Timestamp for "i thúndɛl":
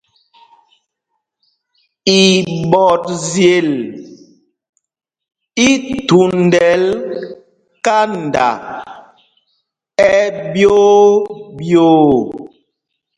5.67-6.83